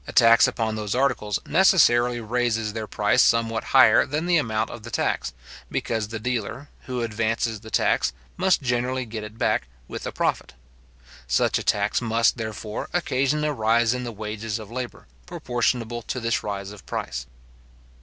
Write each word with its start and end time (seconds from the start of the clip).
8} 0.07 0.09
A 0.09 0.13
tax 0.13 0.47
upon 0.47 0.73
those 0.75 0.95
articles 0.95 1.37
necessarily 1.45 2.19
raises 2.19 2.73
their 2.73 2.87
price 2.87 3.21
somewhat 3.21 3.65
higher 3.65 4.03
than 4.03 4.25
the 4.25 4.37
amount 4.37 4.71
of 4.71 4.81
the 4.81 4.89
tax, 4.89 5.31
because 5.69 6.07
the 6.07 6.17
dealer, 6.17 6.69
who 6.87 7.03
advances 7.03 7.59
the 7.59 7.69
tax, 7.69 8.11
must 8.35 8.63
generally 8.63 9.05
get 9.05 9.23
it 9.23 9.37
back, 9.37 9.67
with 9.87 10.07
a 10.07 10.11
profit. 10.11 10.53
Such 11.27 11.59
a 11.59 11.63
tax 11.63 12.01
must, 12.01 12.37
therefore, 12.37 12.89
occasion 12.93 13.43
a 13.43 13.53
rise 13.53 13.93
in 13.93 14.03
the 14.03 14.11
wages 14.11 14.57
of 14.57 14.71
labour, 14.71 15.05
proportionable 15.27 16.01
to 16.01 16.19
this 16.19 16.41
rise 16.41 16.71
of 16.71 16.83
price. 16.87 17.27